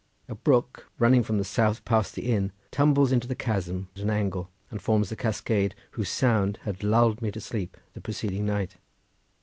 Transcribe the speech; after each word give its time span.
A 0.27 0.33
brook 0.33 0.89
running 0.97 1.21
from 1.21 1.37
the 1.37 1.43
south 1.43 1.85
past 1.85 2.15
the 2.15 2.23
inn, 2.31 2.51
tumbles 2.71 3.11
into 3.11 3.27
the 3.27 3.35
chasm 3.35 3.87
at 3.95 4.01
an 4.01 4.09
angle, 4.09 4.49
and 4.71 4.81
forms 4.81 5.09
the 5.09 5.15
cascade 5.15 5.75
whose 5.91 6.09
sound 6.09 6.57
had 6.63 6.83
lulled 6.83 7.21
me 7.21 7.29
to 7.29 7.39
sleep 7.39 7.77
the 7.93 8.01
preceding 8.01 8.43
night. 8.47 8.77